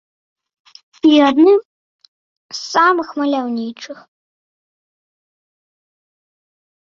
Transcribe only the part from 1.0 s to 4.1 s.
І адным з самых маляўнічых.